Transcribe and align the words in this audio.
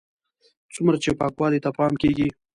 څومره 0.73 0.97
چې 1.03 1.11
پاکوالي 1.19 1.59
ته 1.65 1.69
پام 1.77 1.93
کېږي. 2.01 2.27